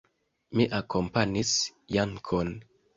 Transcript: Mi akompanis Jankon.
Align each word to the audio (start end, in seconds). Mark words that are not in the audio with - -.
Mi 0.55 0.65
akompanis 0.79 1.55
Jankon. 1.99 2.55